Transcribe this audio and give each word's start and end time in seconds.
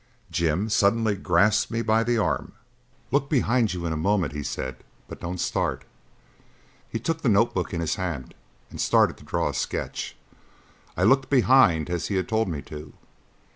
Jim 0.31 0.67
suddenly 0.67 1.13
grasped 1.13 1.69
me 1.69 1.83
by 1.83 2.03
the 2.03 2.17
arm. 2.17 2.53
"Look 3.11 3.29
behind 3.29 3.71
you 3.75 3.85
in 3.85 3.93
a 3.93 3.95
moment," 3.95 4.33
he 4.33 4.41
said, 4.41 4.77
"but 5.07 5.19
don't 5.21 5.37
start!" 5.39 5.83
He 6.89 6.97
took 6.97 7.21
the 7.21 7.29
notebook 7.29 7.71
in 7.71 7.81
his 7.81 7.97
hand 8.01 8.33
and 8.71 8.81
started 8.81 9.15
to 9.17 9.23
draw 9.23 9.49
a 9.49 9.53
sketch. 9.53 10.15
I 10.97 11.03
looked 11.03 11.29
behind 11.29 11.87
as 11.87 12.07
he 12.07 12.15
had 12.15 12.27
told 12.27 12.47
me 12.47 12.63
to. 12.63 12.93